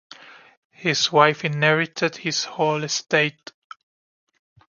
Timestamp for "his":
0.73-1.11, 2.15-2.43